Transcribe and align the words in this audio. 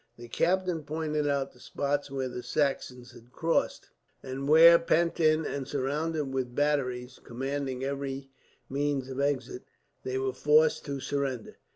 The 0.17 0.27
captain 0.29 0.81
pointed 0.81 1.27
out 1.27 1.51
the 1.51 1.59
spot 1.59 2.09
where 2.09 2.27
the 2.27 2.41
Saxons 2.41 3.11
had 3.11 3.31
crossed; 3.31 3.91
and 4.23 4.47
where, 4.47 4.79
pent 4.79 5.19
in 5.19 5.45
and 5.45 5.67
surrounded 5.67 6.33
with 6.33 6.55
batteries 6.55 7.19
commanding 7.23 7.83
every 7.83 8.31
means 8.67 9.09
of 9.09 9.19
exit, 9.19 9.61
they 10.01 10.17
were 10.17 10.33
forced 10.33 10.85
to 10.85 10.99
surrender. 10.99 11.57